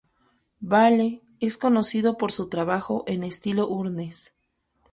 Balle 0.61 1.21
es 1.39 1.59
conocido 1.59 2.17
por 2.17 2.31
su 2.31 2.49
trabajo 2.49 3.03
en 3.05 3.21
estilo 3.23 3.67
Urnes. 3.69 4.33